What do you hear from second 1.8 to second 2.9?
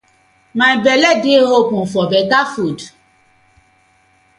for betta food.